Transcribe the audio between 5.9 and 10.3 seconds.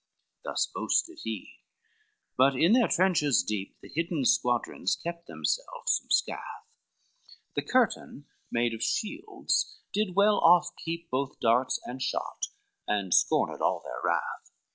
from scath, The curtain made of shields did